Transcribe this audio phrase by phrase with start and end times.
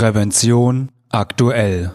[0.00, 1.92] Prävention aktuell.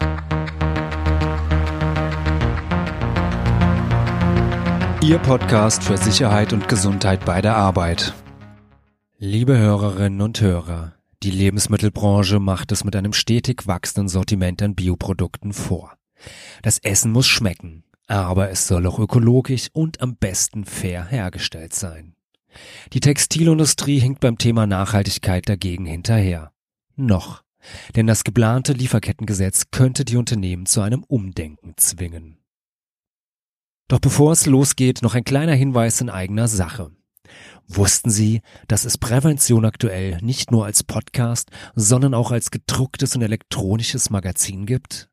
[5.02, 8.14] Ihr Podcast für Sicherheit und Gesundheit bei der Arbeit.
[9.18, 15.52] Liebe Hörerinnen und Hörer, die Lebensmittelbranche macht es mit einem stetig wachsenden Sortiment an Bioprodukten
[15.52, 15.96] vor.
[16.62, 22.14] Das Essen muss schmecken, aber es soll auch ökologisch und am besten fair hergestellt sein.
[22.92, 26.52] Die Textilindustrie hinkt beim Thema Nachhaltigkeit dagegen hinterher.
[26.94, 27.44] Noch.
[27.94, 32.38] Denn das geplante Lieferkettengesetz könnte die Unternehmen zu einem Umdenken zwingen.
[33.88, 36.90] Doch bevor es losgeht, noch ein kleiner Hinweis in eigener Sache.
[37.68, 43.22] Wussten Sie, dass es Prävention aktuell nicht nur als Podcast, sondern auch als gedrucktes und
[43.22, 45.08] elektronisches Magazin gibt?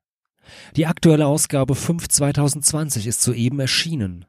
[0.75, 4.25] Die aktuelle Ausgabe 5 2020 ist soeben erschienen.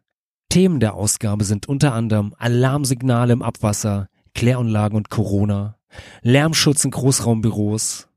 [0.49, 5.79] Themen der Ausgabe sind unter anderem Alarmsignale im Abwasser, Kläranlagen und Corona,
[6.23, 8.09] Lärmschutz in Großraumbüros,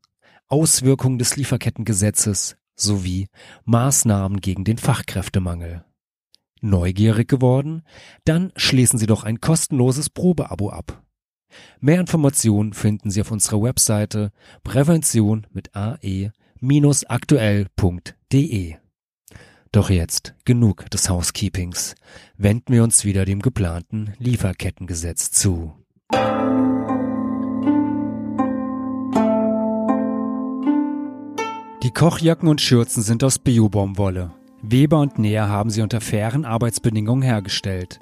[0.47, 3.27] Auswirkungen des Lieferkettengesetzes sowie
[3.65, 5.83] Maßnahmen gegen den Fachkräftemangel.
[6.61, 7.83] Neugierig geworden?
[8.25, 11.03] Dann schließen Sie doch ein kostenloses Probeabo ab.
[11.79, 14.31] Mehr Informationen finden Sie auf unserer Webseite
[14.63, 18.75] prävention mit ae-aktuell.de.
[19.71, 21.95] Doch jetzt genug des Housekeepings.
[22.37, 25.73] Wenden wir uns wieder dem geplanten Lieferkettengesetz zu.
[31.87, 34.31] Die Kochjacken und Schürzen sind aus Biobaumwolle.
[34.61, 37.99] Weber und Näher haben sie unter fairen Arbeitsbedingungen hergestellt.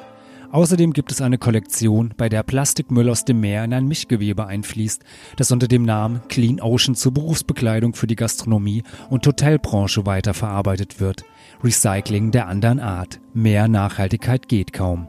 [0.52, 5.04] Außerdem gibt es eine Kollektion, bei der Plastikmüll aus dem Meer in ein Mischgewebe einfließt,
[5.36, 11.24] das unter dem Namen Clean Ocean zur Berufsbekleidung für die Gastronomie und Hotelbranche weiterverarbeitet wird.
[11.64, 13.20] Recycling der anderen Art.
[13.36, 15.08] Mehr Nachhaltigkeit geht kaum.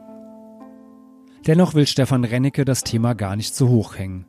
[1.47, 4.27] Dennoch will Stefan Rennecke das Thema gar nicht zu hoch hängen.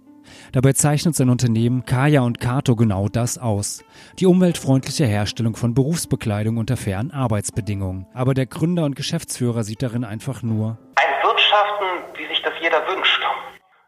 [0.51, 3.83] Dabei zeichnet sein Unternehmen Kaya und Kato genau das aus.
[4.19, 8.07] Die umweltfreundliche Herstellung von Berufsbekleidung unter fairen Arbeitsbedingungen.
[8.13, 12.85] Aber der Gründer und Geschäftsführer sieht darin einfach nur ein Wirtschaften, wie sich das jeder
[12.87, 13.21] wünscht.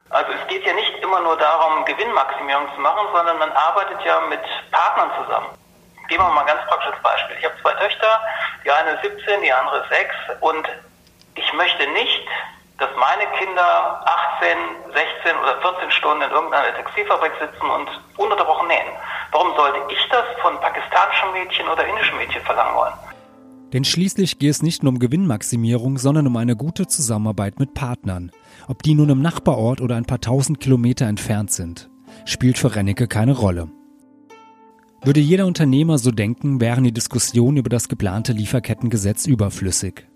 [0.10, 4.20] Also es geht ja nicht immer nur darum, Gewinnmaximierung zu machen, sondern man arbeitet ja
[4.30, 5.48] mit Partnern zusammen.
[6.08, 7.36] Geben wir mal ein ganz praktisches Beispiel.
[7.40, 8.20] Ich habe zwei Töchter,
[8.66, 10.68] die eine ist 17, die andere ist 6 und
[11.36, 12.28] ich möchte nicht,
[12.80, 14.02] dass meine Kinder
[14.40, 14.58] 18,
[14.94, 18.92] 16 oder 14 Stunden in irgendeiner Textilfabrik sitzen und ununterbrochen nähen.
[19.32, 22.94] Warum sollte ich das von pakistanischen Mädchen oder indischen Mädchen verlangen wollen?
[23.74, 28.32] Denn schließlich geht es nicht nur um Gewinnmaximierung, sondern um eine gute Zusammenarbeit mit Partnern.
[28.68, 31.90] Ob die nun im Nachbarort oder ein paar tausend Kilometer entfernt sind,
[32.26, 33.70] spielt für Rennecke keine Rolle.
[35.02, 40.09] Würde jeder Unternehmer so denken, wären die Diskussionen über das geplante Lieferkettengesetz überflüssig.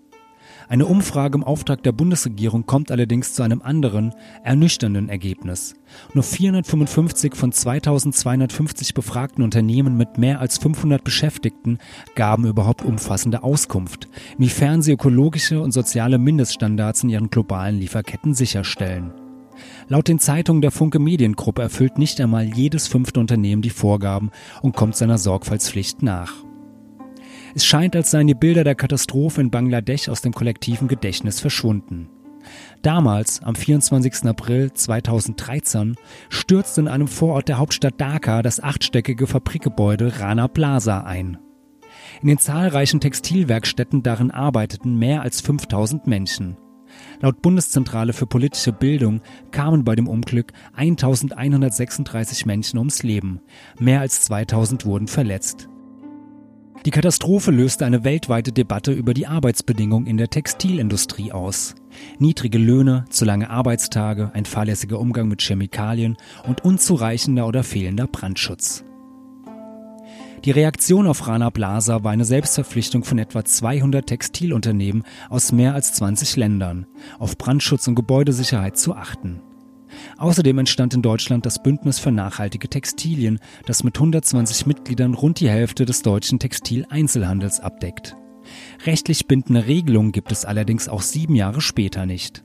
[0.68, 5.74] Eine Umfrage im Auftrag der Bundesregierung kommt allerdings zu einem anderen, ernüchternden Ergebnis.
[6.14, 11.78] Nur 455 von 2250 befragten Unternehmen mit mehr als 500 Beschäftigten
[12.14, 14.08] gaben überhaupt umfassende Auskunft,
[14.38, 19.12] inwiefern sie ökologische und soziale Mindeststandards in ihren globalen Lieferketten sicherstellen.
[19.88, 24.30] Laut den Zeitungen der Funke Mediengruppe erfüllt nicht einmal jedes fünfte Unternehmen die Vorgaben
[24.62, 26.32] und kommt seiner Sorgfaltspflicht nach.
[27.54, 32.08] Es scheint, als seien die Bilder der Katastrophe in Bangladesch aus dem kollektiven Gedächtnis verschwunden.
[32.82, 34.24] Damals, am 24.
[34.24, 35.94] April 2013,
[36.28, 41.38] stürzte in einem Vorort der Hauptstadt Dhaka das achtstöckige Fabrikgebäude Rana Plaza ein.
[42.20, 46.56] In den zahlreichen Textilwerkstätten darin arbeiteten mehr als 5000 Menschen.
[47.20, 49.20] Laut Bundeszentrale für politische Bildung
[49.52, 53.40] kamen bei dem Unglück 1136 Menschen ums Leben.
[53.78, 55.68] Mehr als 2000 wurden verletzt.
[56.84, 61.74] Die Katastrophe löste eine weltweite Debatte über die Arbeitsbedingungen in der Textilindustrie aus.
[62.18, 68.84] Niedrige Löhne, zu lange Arbeitstage, ein fahrlässiger Umgang mit Chemikalien und unzureichender oder fehlender Brandschutz.
[70.44, 75.94] Die Reaktion auf Rana Plaza war eine Selbstverpflichtung von etwa 200 Textilunternehmen aus mehr als
[75.94, 76.84] 20 Ländern,
[77.18, 79.40] auf Brandschutz und Gebäudesicherheit zu achten.
[80.18, 85.50] Außerdem entstand in Deutschland das Bündnis für nachhaltige Textilien, das mit 120 Mitgliedern rund die
[85.50, 88.16] Hälfte des deutschen Textileinzelhandels abdeckt.
[88.86, 92.44] Rechtlich bindende Regelungen gibt es allerdings auch sieben Jahre später nicht.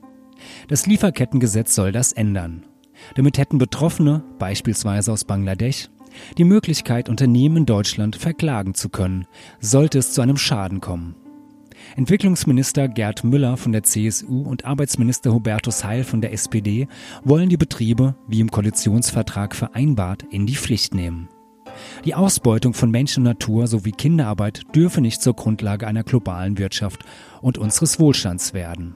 [0.67, 2.65] Das Lieferkettengesetz soll das ändern.
[3.15, 5.89] Damit hätten Betroffene, beispielsweise aus Bangladesch,
[6.37, 9.25] die Möglichkeit, Unternehmen in Deutschland verklagen zu können,
[9.59, 11.15] sollte es zu einem Schaden kommen.
[11.95, 16.87] Entwicklungsminister Gerd Müller von der CSU und Arbeitsminister Hubertus Heil von der SPD
[17.23, 21.29] wollen die Betriebe, wie im Koalitionsvertrag vereinbart, in die Pflicht nehmen.
[22.05, 27.03] Die Ausbeutung von Mensch und Natur sowie Kinderarbeit dürfe nicht zur Grundlage einer globalen Wirtschaft
[27.41, 28.95] und unseres Wohlstands werden.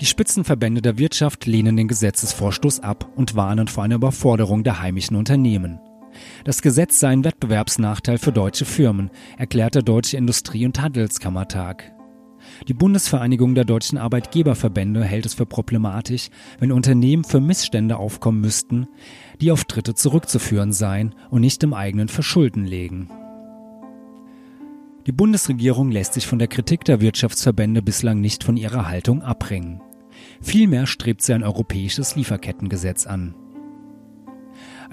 [0.00, 5.16] Die Spitzenverbände der Wirtschaft lehnen den Gesetzesvorstoß ab und warnen vor einer Überforderung der heimischen
[5.16, 5.78] Unternehmen.
[6.44, 11.94] Das Gesetz sei ein Wettbewerbsnachteil für deutsche Firmen, erklärt der Deutsche Industrie- und Handelskammertag.
[12.68, 16.28] Die Bundesvereinigung der deutschen Arbeitgeberverbände hält es für problematisch,
[16.58, 18.86] wenn Unternehmen für Missstände aufkommen müssten,
[19.40, 23.08] die auf Dritte zurückzuführen seien und nicht im eigenen Verschulden legen.
[25.06, 29.82] Die Bundesregierung lässt sich von der Kritik der Wirtschaftsverbände bislang nicht von ihrer Haltung abbringen.
[30.40, 33.34] Vielmehr strebt sie ein europäisches Lieferkettengesetz an.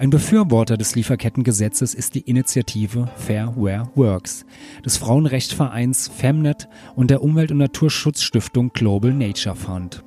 [0.02, 4.44] Ein Befürworter des Lieferkettengesetzes ist die Initiative Fair Where Works
[4.84, 10.02] des Frauenrechtsvereins Femnet und der Umwelt- und Naturschutzstiftung Global Nature Fund.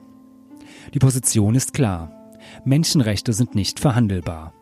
[0.93, 2.11] Die Position ist klar.
[2.65, 4.53] Menschenrechte sind nicht verhandelbar.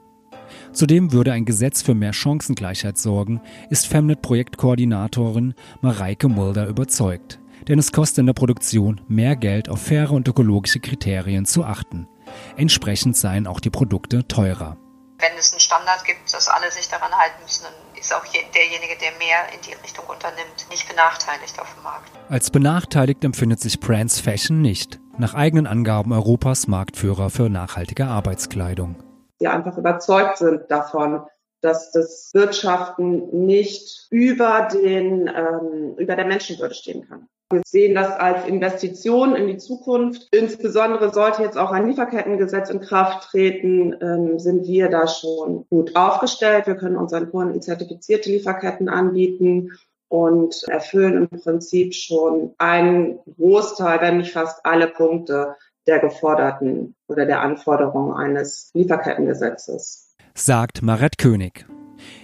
[0.72, 3.42] Zudem würde ein Gesetz für mehr Chancengleichheit sorgen,
[3.72, 7.40] ist Femnet-Projektkoordinatorin Mareike Mulder überzeugt.
[7.68, 12.08] Denn es kostet in der Produktion mehr Geld, auf faire und ökologische Kriterien zu achten.
[12.56, 14.78] Entsprechend seien auch die Produkte teurer
[15.24, 18.98] wenn es einen Standard gibt, dass alle sich daran halten müssen, dann ist auch derjenige,
[19.00, 22.12] der mehr in die Richtung unternimmt, nicht benachteiligt auf dem Markt.
[22.30, 25.00] Als benachteiligt empfindet sich Brands Fashion nicht.
[25.18, 29.02] Nach eigenen Angaben Europas Marktführer für nachhaltige Arbeitskleidung.
[29.40, 31.26] Die einfach überzeugt sind davon,
[31.62, 37.30] dass das Wirtschaften nicht über den ähm, über der Menschenwürde stehen kann.
[37.52, 40.28] Wir sehen das als Investition in die Zukunft.
[40.32, 45.96] Insbesondere sollte jetzt auch ein Lieferkettengesetz in Kraft treten, ähm, sind wir da schon gut
[45.96, 46.68] aufgestellt.
[46.68, 49.72] Wir können unseren Kunden zertifizierte Lieferketten anbieten
[50.08, 55.56] und erfüllen im Prinzip schon einen Großteil, wenn nicht fast alle Punkte
[55.88, 60.16] der geforderten oder der Anforderungen eines Lieferkettengesetzes.
[60.34, 61.66] Sagt Maret König.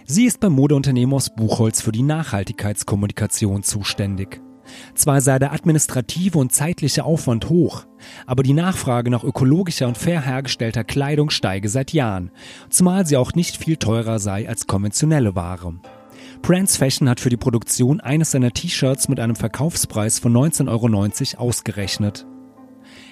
[0.06, 4.42] Sie ist beim Modeunternehmen aus Buchholz für die Nachhaltigkeitskommunikation zuständig.
[4.94, 7.86] Zwar sei der administrative und zeitliche Aufwand hoch,
[8.26, 12.32] aber die Nachfrage nach ökologischer und fair hergestellter Kleidung steige seit Jahren,
[12.70, 15.76] zumal sie auch nicht viel teurer sei als konventionelle Ware.
[16.42, 21.48] Brands Fashion hat für die Produktion eines seiner T-Shirts mit einem Verkaufspreis von 19,90 Euro
[21.48, 22.26] ausgerechnet.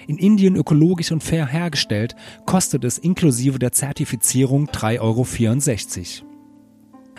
[0.06, 2.16] In Indien ökologisch und fair hergestellt,
[2.46, 6.28] kostet es inklusive der Zertifizierung 3,64 Euro.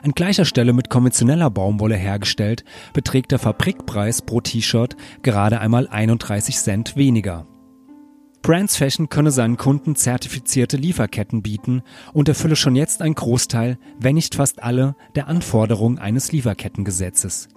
[0.04, 2.63] An gleicher Stelle mit konventioneller Baumwolle hergestellt,
[2.94, 7.48] beträgt der Fabrikpreis pro T-Shirt gerade einmal 31 Cent weniger.
[8.42, 14.16] Brands Fashion könne seinen Kunden zertifizierte Lieferketten bieten und erfülle schon jetzt einen Großteil, wenn
[14.16, 17.50] nicht fast alle, der Anforderungen eines Lieferkettengesetzes.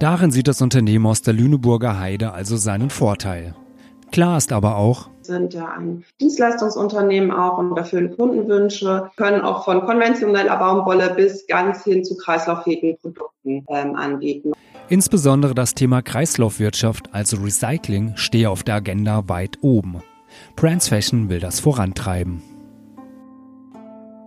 [0.00, 3.54] Darin sieht das Unternehmen aus der Lüneburger Heide also seinen Vorteil.
[4.12, 9.86] Klar ist aber auch, sind ja ein Dienstleistungsunternehmen auch und erfüllen Kundenwünsche, können auch von
[9.86, 14.52] konventioneller Baumwolle bis ganz hin zu kreislauffähigen Produkten ähm, anbieten.
[14.88, 20.02] Insbesondere das Thema Kreislaufwirtschaft, also Recycling, stehe auf der Agenda weit oben.
[20.56, 22.42] Brands Fashion will das vorantreiben.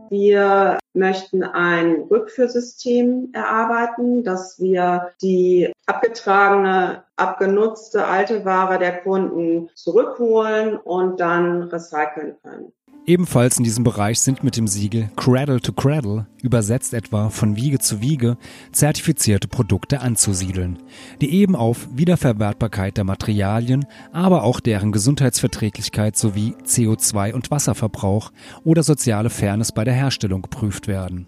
[0.10, 10.78] Wir möchten ein Rückführsystem erarbeiten, dass wir die abgetragene, abgenutzte alte Ware der Kunden zurückholen
[10.78, 12.74] und dann recyceln können.
[13.08, 17.78] Ebenfalls in diesem Bereich sind mit dem Siegel Cradle to Cradle, übersetzt etwa von Wiege
[17.78, 18.36] zu Wiege,
[18.72, 20.80] zertifizierte Produkte anzusiedeln,
[21.22, 28.32] die eben auf Wiederverwertbarkeit der Materialien, aber auch deren Gesundheitsverträglichkeit sowie CO2 und Wasserverbrauch
[28.64, 31.28] oder soziale Fairness bei der Herstellung geprüft werden.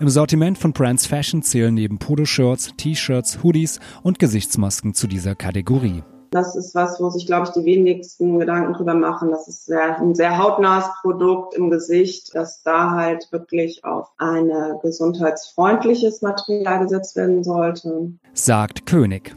[0.00, 6.02] Im Sortiment von Brands Fashion zählen neben Polo-Shirts, T-Shirts, Hoodies und Gesichtsmasken zu dieser Kategorie.
[6.36, 9.30] Das ist was, wo sich, glaube ich, die wenigsten Gedanken drüber machen.
[9.30, 14.50] Das ist sehr, ein sehr hautnahes Produkt im Gesicht, dass da halt wirklich auf ein
[14.82, 18.12] gesundheitsfreundliches Material gesetzt werden sollte.
[18.34, 19.34] Sagt König.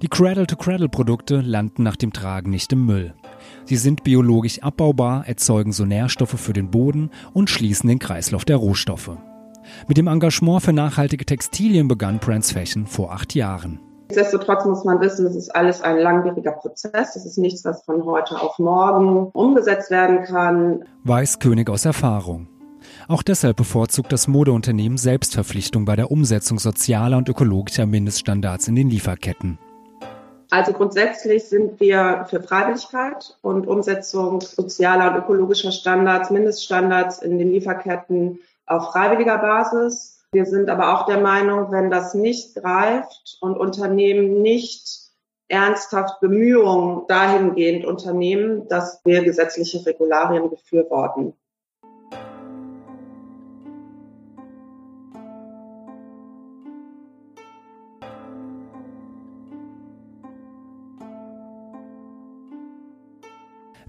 [0.00, 3.12] Die Cradle-to-Cradle-Produkte landen nach dem Tragen nicht im Müll.
[3.66, 8.56] Sie sind biologisch abbaubar, erzeugen so Nährstoffe für den Boden und schließen den Kreislauf der
[8.56, 9.10] Rohstoffe.
[9.88, 13.78] Mit dem Engagement für nachhaltige Textilien begann Brands Fashion vor acht Jahren.
[14.14, 17.14] Nichtsdestotrotz muss man wissen, das ist alles ein langwieriger Prozess.
[17.14, 20.84] Das ist nichts, was von heute auf morgen umgesetzt werden kann.
[21.04, 22.46] Weiß König aus Erfahrung.
[23.08, 28.90] Auch deshalb bevorzugt das Modeunternehmen Selbstverpflichtung bei der Umsetzung sozialer und ökologischer Mindeststandards in den
[28.90, 29.58] Lieferketten.
[30.50, 37.50] Also grundsätzlich sind wir für Freiwilligkeit und Umsetzung sozialer und ökologischer Standards, Mindeststandards in den
[37.50, 40.21] Lieferketten auf freiwilliger Basis.
[40.34, 45.10] Wir sind aber auch der Meinung, wenn das nicht greift und Unternehmen nicht
[45.48, 51.34] ernsthaft Bemühungen dahingehend unternehmen, dass wir gesetzliche Regularien befürworten.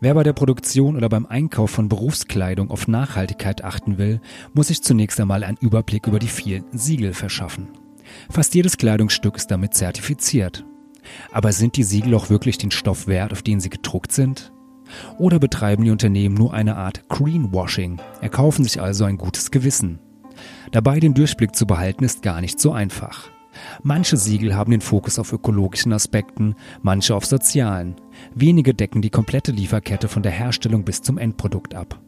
[0.04, 4.20] Wer bei der Produktion oder beim Einkauf von Berufskleidung auf Nachhaltigkeit achten will,
[4.54, 7.70] muss sich zunächst einmal einen Überblick über die vielen Siegel verschaffen.
[8.30, 10.66] Fast jedes Kleidungsstück ist damit zertifiziert.
[11.32, 14.52] Aber sind die Siegel auch wirklich den Stoff wert, auf den sie gedruckt sind?
[15.20, 20.00] Oder betreiben die Unternehmen nur eine Art Greenwashing, erkaufen sich also ein gutes Gewissen?
[20.74, 23.30] Dabei den Durchblick zu behalten ist gar nicht so einfach.
[23.84, 27.96] Manche Siegel haben den Fokus auf ökologischen Aspekten, manche auf sozialen.
[28.36, 32.00] Wenige decken die komplette Lieferkette von der Herstellung bis zum Endprodukt ab.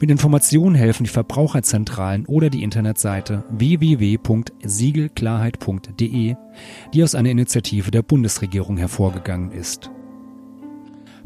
[0.00, 6.34] Mit Informationen helfen die Verbraucherzentralen oder die Internetseite www.siegelklarheit.de,
[6.92, 9.90] die aus einer Initiative der Bundesregierung hervorgegangen ist.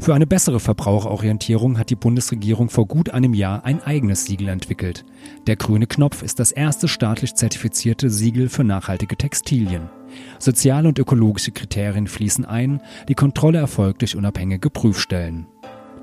[0.00, 5.04] Für eine bessere Verbraucherorientierung hat die Bundesregierung vor gut einem Jahr ein eigenes Siegel entwickelt.
[5.48, 9.90] Der grüne Knopf ist das erste staatlich zertifizierte Siegel für nachhaltige Textilien.
[10.38, 15.46] Soziale und ökologische Kriterien fließen ein, die Kontrolle erfolgt durch unabhängige Prüfstellen.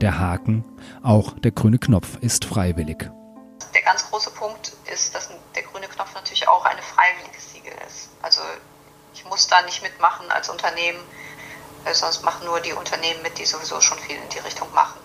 [0.02, 0.66] Der Haken,
[1.04, 3.10] auch der grüne Knopf ist freiwillig.
[3.74, 8.10] Der ganz große Punkt ist, dass der grüne Knopf natürlich auch eine freiwillige Siegel ist.
[8.22, 8.42] Also
[9.14, 11.00] ich muss da nicht mitmachen als Unternehmen,
[11.86, 15.00] äh, sonst machen nur die Unternehmen mit, die sowieso schon viel in die Richtung machen.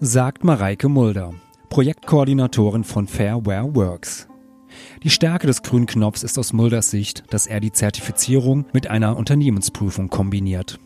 [0.00, 1.34] Sagt Mareike Mulder,
[1.70, 4.28] Projektkoordinatorin von Fairware Works.
[5.02, 9.16] Die Stärke des grünen Knopfs ist aus Mulders Sicht, dass er die Zertifizierung mit einer
[9.16, 10.78] Unternehmensprüfung kombiniert.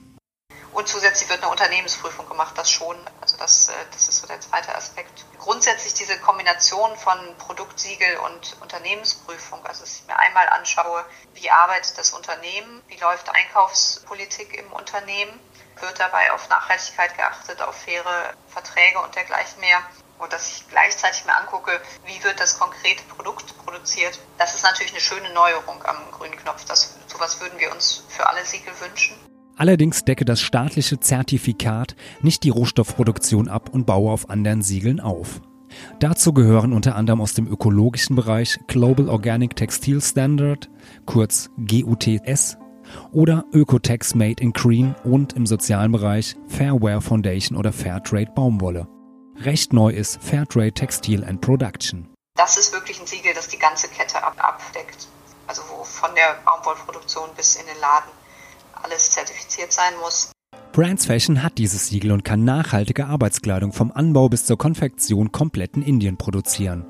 [0.73, 2.97] Und zusätzlich wird eine Unternehmensprüfung gemacht, das schon.
[3.21, 5.25] Also das, äh, das ist so der zweite Aspekt.
[5.39, 11.99] Grundsätzlich diese Kombination von Produktsiegel und Unternehmensprüfung, also dass ich mir einmal anschaue, wie arbeitet
[11.99, 15.39] das Unternehmen, wie läuft Einkaufspolitik im Unternehmen,
[15.81, 19.79] wird dabei auf Nachhaltigkeit geachtet, auf faire Verträge und dergleichen mehr.
[20.19, 24.19] Und dass ich gleichzeitig mir angucke, wie wird das konkrete Produkt produziert.
[24.39, 26.65] Das ist natürlich eine schöne Neuerung am grünen Knopf.
[26.67, 29.17] Das, sowas würden wir uns für alle Siegel wünschen.
[29.57, 35.41] Allerdings decke das staatliche Zertifikat nicht die Rohstoffproduktion ab und baue auf anderen Siegeln auf.
[36.01, 40.69] Dazu gehören unter anderem aus dem ökologischen Bereich Global Organic Textile Standard,
[41.07, 42.57] kurz GUTS,
[43.13, 48.89] oder Ökotex Made in Green und im sozialen Bereich Fairware Foundation oder Fairtrade Baumwolle.
[49.37, 52.09] Recht neu ist Fairtrade Textile and Production.
[52.41, 55.09] Das ist wirklich ein Siegel, das die ganze Kette abdeckt.
[55.47, 58.11] Also wo von der Baumwollproduktion bis in den Laden
[58.83, 60.33] alles zertifiziert sein muss.
[60.73, 65.77] Brands Fashion hat dieses Siegel und kann nachhaltige Arbeitskleidung vom Anbau bis zur Konfektion komplett
[65.77, 66.87] in Indien produzieren.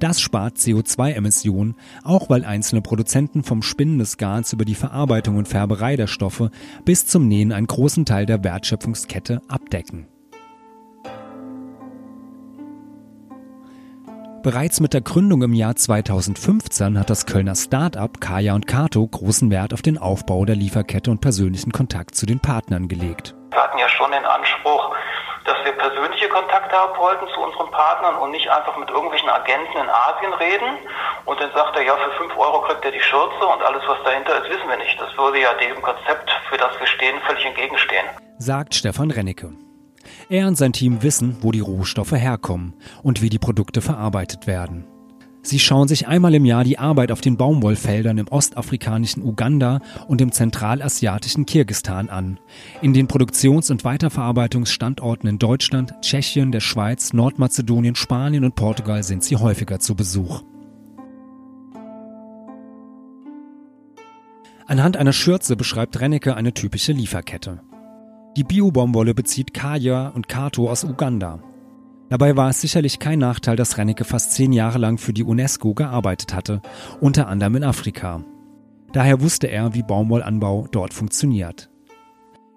[0.00, 5.48] Das spart CO2-Emissionen, auch weil einzelne Produzenten vom Spinnen des Garns über die Verarbeitung und
[5.48, 6.50] Färberei der Stoffe
[6.86, 10.08] bis zum Nähen einen großen Teil der Wertschöpfungskette abdecken.
[14.44, 19.50] Bereits mit der Gründung im Jahr 2015 hat das Kölner Start-up Kaya und Kato großen
[19.50, 23.34] Wert auf den Aufbau der Lieferkette und persönlichen Kontakt zu den Partnern gelegt.
[23.52, 24.94] Wir hatten ja schon den Anspruch,
[25.46, 29.78] dass wir persönliche Kontakte haben wollten zu unseren Partnern und nicht einfach mit irgendwelchen Agenten
[29.78, 30.76] in Asien reden.
[31.24, 33.96] Und dann sagt er, ja, für 5 Euro kriegt er die Schürze und alles, was
[34.04, 35.00] dahinter ist, wissen wir nicht.
[35.00, 38.04] Das würde ja dem Konzept, für das wir stehen, völlig entgegenstehen.
[38.36, 39.56] Sagt Stefan Rennecke.
[40.34, 42.74] Er und sein Team wissen, wo die Rohstoffe herkommen
[43.04, 44.82] und wie die Produkte verarbeitet werden.
[45.42, 50.20] Sie schauen sich einmal im Jahr die Arbeit auf den Baumwollfeldern im ostafrikanischen Uganda und
[50.20, 52.40] im zentralasiatischen Kirgistan an.
[52.82, 59.22] In den Produktions- und Weiterverarbeitungsstandorten in Deutschland, Tschechien, der Schweiz, Nordmazedonien, Spanien und Portugal sind
[59.22, 60.42] sie häufiger zu Besuch.
[64.66, 67.60] Anhand einer Schürze beschreibt Rennecke eine typische Lieferkette.
[68.36, 71.38] Die Bio-Baumwolle bezieht Kaya und Kato aus Uganda.
[72.08, 75.72] Dabei war es sicherlich kein Nachteil, dass Rennecke fast zehn Jahre lang für die UNESCO
[75.72, 76.60] gearbeitet hatte,
[77.00, 78.24] unter anderem in Afrika.
[78.92, 81.70] Daher wusste er, wie Baumwollanbau dort funktioniert.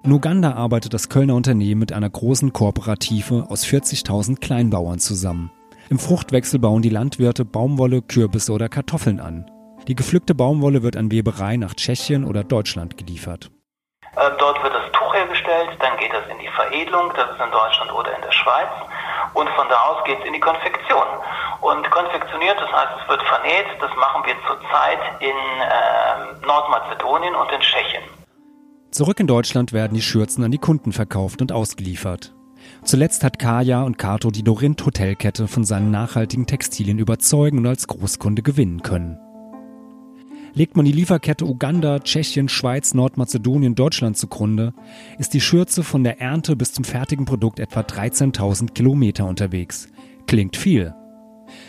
[0.04, 5.52] In Uganda arbeitet das Kölner Unternehmen mit einer großen Kooperative aus 40.000 Kleinbauern zusammen.
[5.90, 9.46] Im Fruchtwechsel bauen die Landwirte Baumwolle, Kürbisse oder Kartoffeln an.
[9.88, 13.52] Die gepflückte Baumwolle wird an Weberei nach Tschechien oder Deutschland geliefert.
[14.18, 17.52] Äh, dort wird das Tuch hergestellt, dann geht das in die Veredelung, das ist in
[17.52, 18.70] Deutschland oder in der Schweiz.
[19.34, 21.06] Und von da aus geht es in die Konfektion.
[21.62, 27.52] Und konfektioniert, das heißt, es wird vernäht, das machen wir zurzeit in äh, Nordmazedonien und
[27.52, 28.04] in Tschechien.
[28.90, 32.34] Zurück in Deutschland werden die Schürzen an die Kunden verkauft und ausgeliefert.
[32.84, 37.88] Zuletzt hat Kaya und Kato die Dorint Hotelkette von seinen nachhaltigen Textilien überzeugen und als
[37.88, 39.20] Großkunde gewinnen können.
[40.58, 44.74] Legt man die Lieferkette Uganda, Tschechien, Schweiz, Nordmazedonien, Deutschland zugrunde,
[45.20, 49.88] ist die Schürze von der Ernte bis zum fertigen Produkt etwa 13.000 Kilometer unterwegs.
[50.26, 50.96] Klingt viel.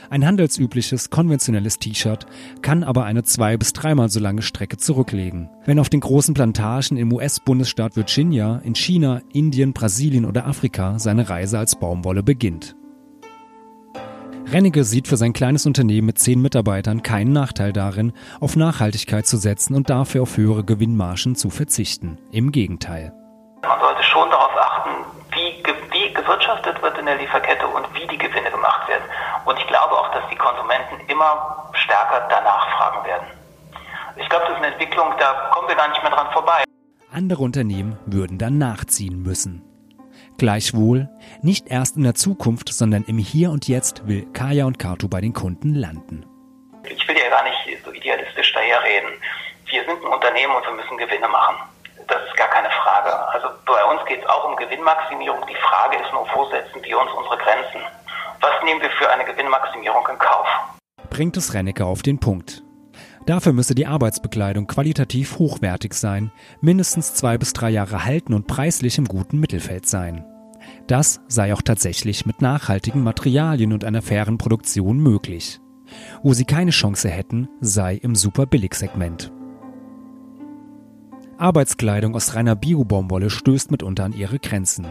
[0.09, 2.25] Ein handelsübliches, konventionelles T-Shirt
[2.63, 5.51] kann aber eine zwei- bis dreimal so lange Strecke zurücklegen.
[5.67, 11.29] Wenn auf den großen Plantagen im US-Bundesstaat Virginia, in China, Indien, Brasilien oder Afrika seine
[11.29, 12.75] Reise als Baumwolle beginnt.
[14.51, 19.37] Rennecke sieht für sein kleines Unternehmen mit zehn Mitarbeitern keinen Nachteil darin, auf Nachhaltigkeit zu
[19.37, 22.19] setzen und dafür auf höhere Gewinnmargen zu verzichten.
[22.33, 23.13] Im Gegenteil.
[23.61, 25.63] Man sollte schon darauf achten, wie,
[25.93, 29.05] wie gewirtschaftet wird in der Lieferkette und wie die Gewinne gemacht werden.
[29.45, 33.27] Und ich glaube auch, dass die Konsumenten immer stärker danach fragen werden.
[34.17, 36.65] Ich glaube, das ist eine Entwicklung, da kommen wir gar nicht mehr dran vorbei.
[37.13, 39.68] Andere Unternehmen würden dann nachziehen müssen.
[40.39, 41.09] Gleichwohl,
[41.43, 45.21] nicht erst in der Zukunft, sondern im Hier und Jetzt will Kaya und Kato bei
[45.21, 46.25] den Kunden landen.
[46.85, 49.11] Ich will ja gar nicht so idealistisch daherreden.
[49.67, 51.57] Wir sind ein Unternehmen und wir müssen Gewinne machen.
[52.07, 53.13] Das ist gar keine Frage.
[53.31, 55.45] Also bei uns geht es auch um Gewinnmaximierung.
[55.51, 57.83] Die Frage ist nur, wo setzen wir uns unsere Grenzen?
[58.41, 60.47] Was nehmen wir für eine Gewinnmaximierung in Kauf?
[61.11, 62.63] Bringt es Rennecke auf den Punkt.
[63.29, 66.33] Dafür müsse die Arbeitsbekleidung qualitativ hochwertig sein,
[66.63, 70.25] mindestens zwei bis drei Jahre halten und preislich im guten Mittelfeld sein.
[70.87, 75.61] Das sei auch tatsächlich mit nachhaltigen Materialien und einer fairen Produktion möglich.
[76.23, 79.31] Wo sie keine Chance hätten, sei im Superbilligsegment.
[81.37, 84.87] Arbeitskleidung aus reiner Bio-Baumwolle stößt mitunter an ihre Grenzen,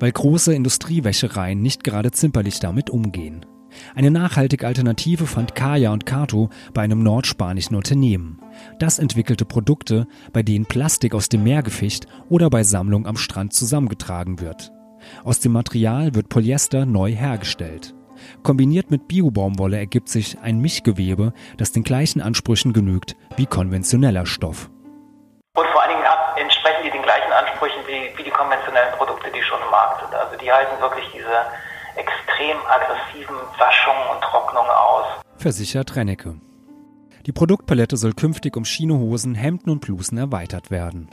[0.00, 3.46] weil große Industriewäschereien nicht gerade zimperlich damit umgehen.
[3.94, 8.40] Eine nachhaltige Alternative fand Kaya und Kato bei einem nordspanischen Unternehmen.
[8.78, 13.52] Das entwickelte Produkte, bei denen Plastik aus dem Meer gefischt oder bei Sammlung am Strand
[13.52, 14.72] zusammengetragen wird.
[15.24, 17.94] Aus dem Material wird Polyester neu hergestellt.
[18.42, 24.70] Kombiniert mit Biobaumwolle ergibt sich ein Mischgewebe, das den gleichen Ansprüchen genügt wie konventioneller Stoff.
[25.54, 26.06] Und vor allen Dingen
[26.36, 30.14] entsprechen die den gleichen Ansprüchen wie, wie die konventionellen Produkte, die schon im Markt sind.
[30.14, 31.44] Also die halten wirklich diese
[32.36, 35.04] extrem aggressiven Waschungen und Trocknungen aus.
[35.38, 36.34] Versichert Rennecke.
[37.26, 41.08] Die Produktpalette soll künftig um Chinohosen, Hemden und Blusen erweitert werden.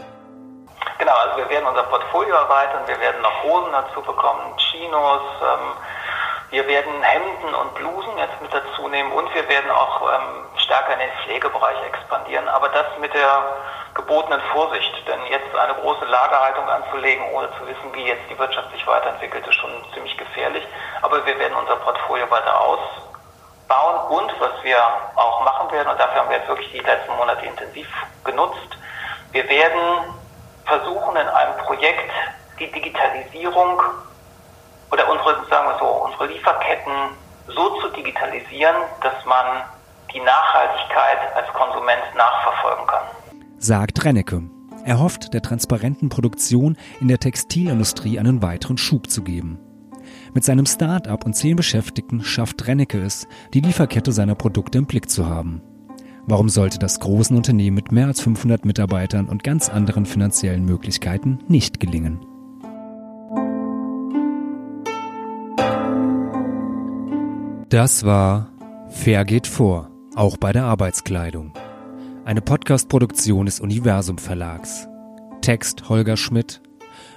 [1.00, 5.72] Genau, also wir werden unser Portfolio erweitern, wir werden noch Hosen dazu bekommen, Chinos, ähm,
[6.52, 10.94] wir werden Hemden und Blusen jetzt mit dazu nehmen und wir werden auch ähm, stärker
[10.94, 13.44] in den Pflegebereich expandieren, aber das mit der
[13.94, 14.92] gebotenen Vorsicht.
[15.08, 19.46] Denn jetzt eine große Lagerhaltung anzulegen, ohne zu wissen, wie jetzt die Wirtschaft sich weiterentwickelt,
[19.46, 20.64] ist schon ziemlich gefährlich.
[21.02, 24.78] Aber wir werden unser Portfolio weiter ausbauen und was wir
[25.16, 27.88] auch machen werden, und dafür haben wir jetzt wirklich die letzten Monate intensiv
[28.24, 28.78] genutzt,
[29.32, 30.14] wir werden
[30.66, 32.12] versuchen in einem Projekt
[32.60, 33.82] die Digitalisierung
[34.92, 39.64] oder unsere, sagen wir so, unsere Lieferketten so zu digitalisieren, dass man
[40.14, 43.04] die Nachhaltigkeit als Konsument nachverfolgen kann.
[43.64, 44.44] Sagt Rennecke.
[44.84, 49.58] Er hofft, der transparenten Produktion in der Textilindustrie einen weiteren Schub zu geben.
[50.34, 55.10] Mit seinem Start-up und zehn Beschäftigten schafft Rennecke es, die Lieferkette seiner Produkte im Blick
[55.10, 55.62] zu haben.
[56.28, 61.40] Warum sollte das großen Unternehmen mit mehr als 500 Mitarbeitern und ganz anderen finanziellen Möglichkeiten
[61.48, 62.20] nicht gelingen?
[67.70, 68.50] Das war
[68.90, 71.54] Fair geht vor, auch bei der Arbeitskleidung.
[72.26, 74.88] Eine Podcast-Produktion des Universum Verlags.
[75.42, 76.62] Text Holger Schmidt.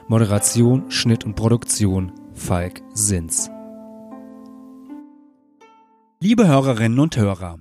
[0.08, 3.48] Moderation, Schnitt und Produktion Falk Sins.
[6.20, 7.60] Liebe Hörerinnen und Hörer,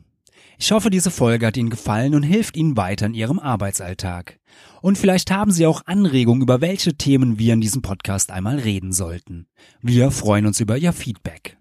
[0.58, 4.40] ich hoffe, diese Folge hat Ihnen gefallen und hilft Ihnen weiter in Ihrem Arbeitsalltag.
[4.82, 8.92] Und vielleicht haben Sie auch Anregungen, über welche Themen wir in diesem Podcast einmal reden
[8.92, 9.46] sollten.
[9.82, 11.58] Wir freuen uns über Ihr Feedback.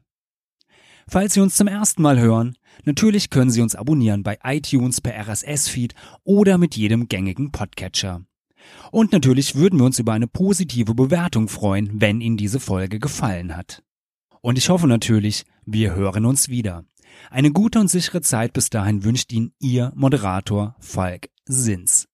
[1.06, 5.14] Falls Sie uns zum ersten Mal hören, natürlich können Sie uns abonnieren bei iTunes, per
[5.14, 8.22] RSS-Feed oder mit jedem gängigen Podcatcher.
[8.90, 13.56] Und natürlich würden wir uns über eine positive Bewertung freuen, wenn Ihnen diese Folge gefallen
[13.56, 13.82] hat.
[14.40, 16.84] Und ich hoffe natürlich, wir hören uns wieder.
[17.30, 22.08] Eine gute und sichere Zeit bis dahin wünscht Ihnen Ihr Moderator Falk Sins.